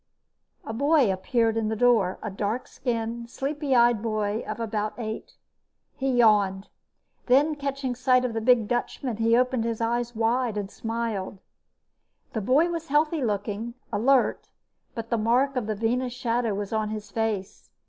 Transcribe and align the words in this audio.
_"A 0.67 0.73
boy 0.73 1.13
appeared 1.13 1.55
in 1.55 1.67
the 1.67 1.75
door, 1.75 2.17
a 2.23 2.31
dark 2.31 2.67
skinned, 2.67 3.29
sleepy 3.29 3.75
eyed 3.75 4.01
boy 4.01 4.43
of 4.47 4.59
about 4.59 4.95
eight. 4.97 5.35
He 5.95 6.09
yawned. 6.11 6.69
Then, 7.27 7.53
catching 7.53 7.93
sight 7.93 8.25
of 8.25 8.33
the 8.33 8.41
big 8.41 8.67
Dutchman, 8.67 9.17
he 9.17 9.37
opened 9.37 9.63
his 9.63 9.79
eyes 9.79 10.15
wide 10.15 10.57
and 10.57 10.71
smiled. 10.71 11.37
The 12.33 12.41
boy 12.41 12.71
was 12.71 12.87
healthy 12.87 13.23
looking, 13.23 13.75
alert, 13.93 14.49
but 14.95 15.11
the 15.11 15.19
mark 15.19 15.55
of 15.55 15.67
the 15.67 15.75
Venus 15.75 16.13
Shadow 16.13 16.55
was 16.55 16.73
on 16.73 16.89
his 16.89 17.11
face. 17.11 17.69